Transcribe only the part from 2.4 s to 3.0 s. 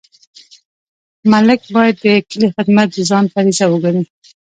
خدمت د